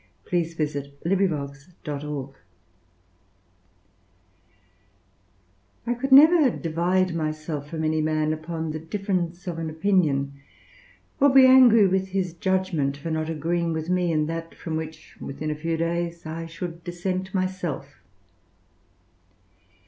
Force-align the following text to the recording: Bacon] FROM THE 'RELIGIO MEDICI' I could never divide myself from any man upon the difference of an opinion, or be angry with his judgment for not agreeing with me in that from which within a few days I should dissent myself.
Bacon] 0.31 0.55
FROM 0.67 0.81
THE 0.81 0.91
'RELIGIO 1.15 1.53
MEDICI' 1.85 2.33
I 5.85 5.93
could 5.93 6.11
never 6.11 6.49
divide 6.49 7.13
myself 7.13 7.69
from 7.69 7.83
any 7.83 8.01
man 8.01 8.33
upon 8.33 8.71
the 8.71 8.79
difference 8.79 9.45
of 9.45 9.59
an 9.59 9.69
opinion, 9.69 10.41
or 11.19 11.29
be 11.29 11.45
angry 11.45 11.85
with 11.85 12.07
his 12.07 12.33
judgment 12.33 12.97
for 12.97 13.11
not 13.11 13.29
agreeing 13.29 13.73
with 13.73 13.91
me 13.91 14.11
in 14.11 14.25
that 14.25 14.55
from 14.55 14.75
which 14.75 15.15
within 15.21 15.51
a 15.51 15.55
few 15.55 15.77
days 15.77 16.25
I 16.25 16.47
should 16.47 16.83
dissent 16.83 17.31
myself. 17.35 17.99